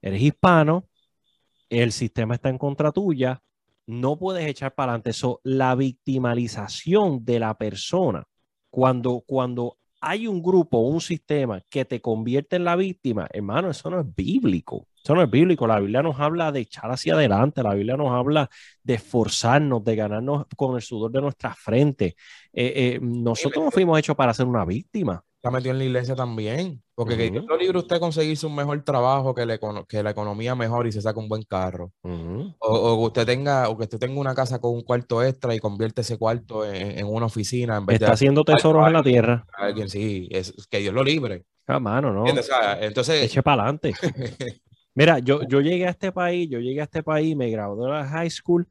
[0.01, 0.89] eres hispano,
[1.71, 3.43] el sistema está en contra tuya,
[3.87, 5.11] no puedes echar para adelante.
[5.11, 8.25] Eso, la victimalización de la persona,
[8.71, 13.91] cuando, cuando hay un grupo, un sistema que te convierte en la víctima, hermano, eso
[13.91, 14.87] no es bíblico.
[15.03, 15.69] Eso no es bíblico.
[15.69, 17.63] La Biblia nos habla de echar hacia adelante.
[17.63, 18.51] La Biblia nos habla
[18.83, 22.17] de esforzarnos, de ganarnos con el sudor de nuestra frente.
[22.53, 26.15] Eh, eh, nosotros no fuimos hechos para ser una víctima está metido en la iglesia
[26.15, 26.83] también.
[26.95, 30.55] Porque que Dios lo libre usted conseguirse un mejor trabajo, que, le, que la economía
[30.55, 31.93] mejor y se saca un buen carro.
[32.03, 35.59] o, que usted tenga, o que usted tenga una casa con un cuarto extra y
[35.59, 37.77] convierte ese cuarto en, una oficina.
[37.77, 39.47] En vez está haciendo tesoros en la tierra.
[39.57, 41.45] Alguien sí, es, que Dios lo libre.
[41.67, 42.25] Ah, mano, no.
[42.81, 43.25] entonces.
[43.25, 43.93] Eche para adelante.
[44.95, 47.93] Mira, yo, yo llegué a este país, yo llegué a este país, me gradué de
[47.93, 48.67] la high school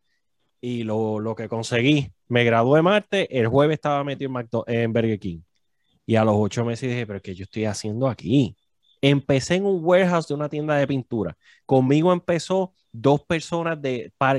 [0.59, 5.19] y lo, lo que conseguí, me gradué martes, el jueves estaba metido en, en Burger
[5.19, 5.39] King.
[6.05, 8.55] Y a los ocho meses dije, pero ¿qué yo estoy haciendo aquí?
[9.01, 11.37] Empecé en un warehouse de una tienda de pintura.
[11.65, 13.79] Conmigo empezó dos personas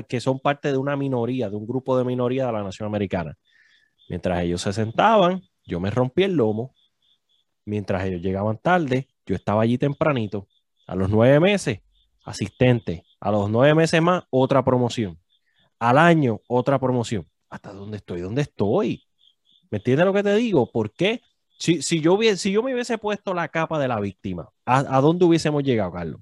[0.07, 3.37] que son parte de una minoría, de un grupo de minoría de la nación americana.
[4.09, 6.73] Mientras ellos se sentaban, yo me rompí el lomo.
[7.65, 10.47] Mientras ellos llegaban tarde, yo estaba allí tempranito.
[10.87, 11.81] A los nueve meses,
[12.23, 13.03] asistente.
[13.19, 15.19] A los nueve meses más, otra promoción.
[15.79, 17.27] Al año, otra promoción.
[17.49, 18.21] ¿Hasta dónde estoy?
[18.21, 19.03] ¿Dónde estoy?
[19.69, 20.71] ¿Me entiendes lo que te digo?
[20.71, 21.21] ¿Por qué?
[21.57, 25.01] Si, si, yo hubiese, si yo me hubiese puesto la capa de la víctima, ¿a,
[25.01, 26.21] dónde hubiésemos llegado, Carlos?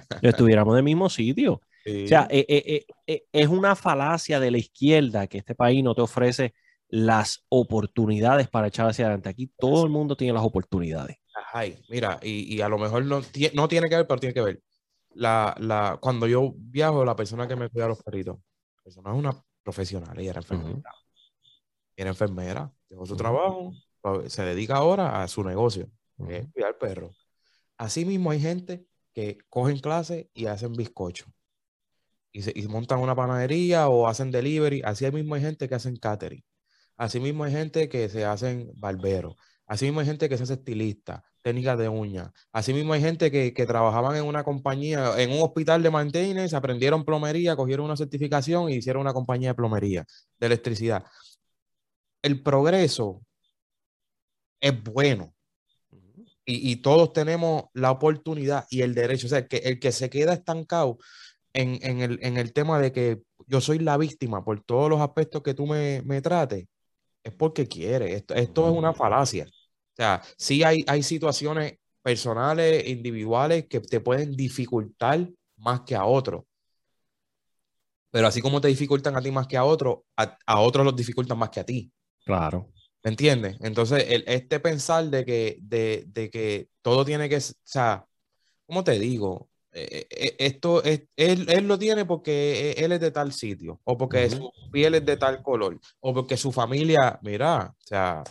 [0.22, 1.60] Estuviéramos en el mismo sitio.
[1.84, 5.94] O sea, eh, eh, eh, es una falacia de la izquierda que este país no
[5.94, 6.54] te ofrece
[6.88, 9.28] las oportunidades para echar hacia adelante.
[9.28, 11.16] Aquí todo el mundo tiene las oportunidades.
[11.52, 13.22] Ay, mira, y, y, a lo mejor no,
[13.54, 14.62] no tiene que ver, pero tiene que ver.
[15.14, 18.36] la, la, cuando yo viajo, la persona que me cuida a los perritos,
[18.76, 20.82] la persona es una profesional, ella era enfermera.
[21.96, 23.72] Era enfermera, dejó su trabajo,
[24.26, 25.88] se dedica ahora a su negocio,
[26.26, 27.10] que es cuidar perro.
[27.78, 31.26] Así mismo hay gente que cogen clases y hacen bizcocho.
[32.32, 34.82] Y, se, y montan una panadería o hacen delivery.
[34.84, 36.42] Así mismo hay gente que hacen catering.
[36.96, 39.36] Así mismo hay gente que se hacen barberos.
[39.66, 42.30] Así mismo hay gente que se hace estilista, técnicas de uñas.
[42.52, 46.54] Así mismo hay gente que, que, trabajaban en una compañía, en un hospital de maintenance,
[46.54, 50.04] aprendieron plomería, cogieron una certificación y hicieron una compañía de plomería,
[50.38, 51.04] de electricidad.
[52.22, 53.22] El progreso
[54.60, 55.34] es bueno.
[56.44, 59.26] Y, y, todos tenemos la oportunidad y el derecho.
[59.26, 60.98] O sea, que el que se queda estancado
[61.52, 65.00] en, en, el, en el tema de que yo soy la víctima por todos los
[65.00, 66.66] aspectos que tú me, me trates,
[67.22, 68.14] es porque quiere.
[68.14, 69.46] Esto, esto es una falacia.
[69.46, 76.04] O sea, sí hay, hay situaciones personales, individuales, que te pueden dificultar más que a
[76.04, 76.44] otros.
[78.10, 80.96] Pero así como te dificultan a ti más que a otros, a, a otros los
[80.96, 81.90] dificultan más que a ti.
[82.24, 82.68] Claro.
[83.04, 83.56] ¿Me entiendes?
[83.60, 88.06] Entonces, el, este pensar de que, de, de, que todo tiene que, o sea,
[88.66, 89.48] ¿cómo te digo?
[89.72, 93.96] Eh, eh, esto es, él, él, lo tiene porque él es de tal sitio, o
[93.96, 94.36] porque uh -huh.
[94.36, 98.22] su piel es de tal color, o porque su familia, mira, o sea,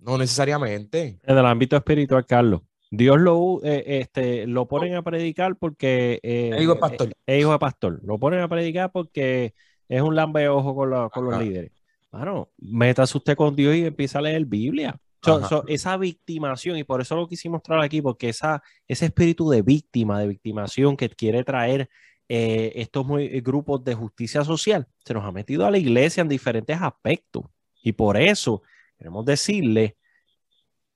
[0.00, 1.18] no necesariamente.
[1.22, 2.62] En el ámbito espiritual, Carlos.
[2.90, 7.12] Dios lo, eh, este, lo ponen a predicar porque eh, es hijo de pastor.
[7.24, 8.00] Es hijo de pastor.
[8.02, 9.54] Lo ponen a predicar porque
[9.88, 11.70] es un lambe ojo con, la, con los líderes.
[12.10, 14.98] Bueno, métase usted con Dios y empieza a leer Biblia.
[15.22, 19.50] So, so, esa victimación, y por eso lo quisimos traer aquí, porque esa, ese espíritu
[19.50, 21.90] de víctima, de victimación que quiere traer
[22.28, 26.28] eh, estos muy, grupos de justicia social, se nos ha metido a la iglesia en
[26.28, 27.44] diferentes aspectos.
[27.82, 28.62] Y por eso
[28.96, 29.96] queremos decirle,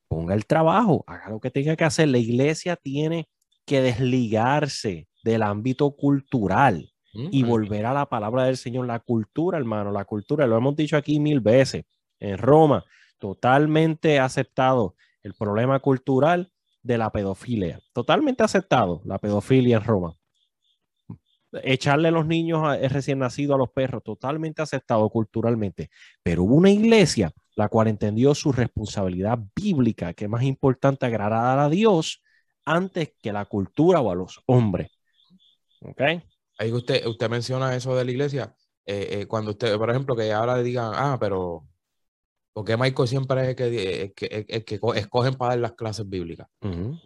[0.09, 2.09] ponga el trabajo, haga lo que tenga que hacer.
[2.09, 3.29] La iglesia tiene
[3.67, 6.94] que desligarse del ámbito cultural.
[7.15, 10.97] Y volver a la palabra del Señor, la cultura, hermano, la cultura, lo hemos dicho
[10.97, 11.85] aquí mil veces,
[12.19, 12.85] en Roma,
[13.19, 16.53] totalmente aceptado el problema cultural
[16.83, 20.15] de la pedofilia, totalmente aceptado la pedofilia en Roma.
[21.63, 25.91] Echarle los niños a, recién nacidos a los perros, totalmente aceptado culturalmente,
[26.23, 31.61] pero hubo una iglesia la cual entendió su responsabilidad bíblica, que es más importante agradar
[31.61, 32.23] a Dios
[32.65, 34.91] antes que la cultura o a los hombres.
[35.81, 36.03] ¿Ok?
[36.59, 38.55] Ahí usted, usted menciona eso de la iglesia.
[38.87, 41.67] Eh, eh, cuando usted, por ejemplo, que ahora digan, ah, pero
[42.53, 45.73] ¿por qué Michael siempre es el que, es que, es que escogen para dar las
[45.73, 46.47] clases bíblicas?
[46.61, 47.03] Uh -huh.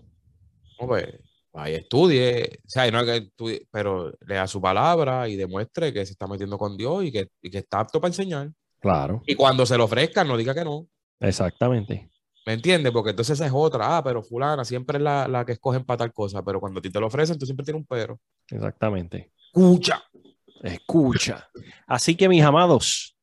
[0.80, 1.07] no, pues,
[1.55, 6.12] ahí estudie, o sea, no que estudie, pero lea su palabra y demuestre que se
[6.12, 8.51] está metiendo con Dios y que, y que está apto para enseñar.
[8.80, 9.22] Claro.
[9.26, 10.86] Y cuando se lo ofrezcan, no diga que no.
[11.20, 12.11] Exactamente.
[12.46, 12.92] ¿Me entiendes?
[12.92, 13.96] Porque entonces esa es otra.
[13.96, 16.82] Ah, pero fulana siempre es la, la que escogen para tal cosa, pero cuando a
[16.82, 18.20] ti te lo ofrecen, tú siempre tienes un pero.
[18.51, 19.32] Exactamente.
[19.55, 20.03] Escucha.
[20.62, 21.49] Escucha.
[21.86, 23.16] Así que, mis amados,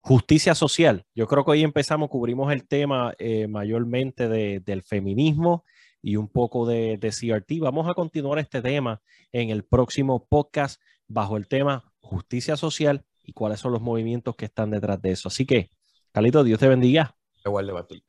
[0.00, 1.04] justicia social.
[1.14, 5.64] Yo creo que hoy empezamos, cubrimos el tema eh, mayormente de, del feminismo
[6.02, 7.60] y un poco de, de CRT.
[7.60, 9.00] Vamos a continuar este tema
[9.32, 14.46] en el próximo podcast bajo el tema justicia social y cuáles son los movimientos que
[14.46, 15.28] están detrás de eso.
[15.28, 15.70] Así que,
[16.12, 17.16] Carlito, Dios te bendiga.
[17.44, 18.02] Igual de.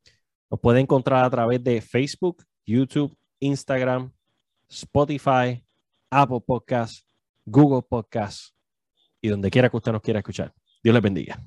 [0.49, 4.11] Nos puede encontrar a través de Facebook, YouTube, Instagram,
[4.69, 5.63] Spotify,
[6.09, 7.05] Apple Podcasts,
[7.45, 8.53] Google Podcasts
[9.21, 10.53] y donde quiera que usted nos quiera escuchar.
[10.83, 11.43] Dios les bendiga.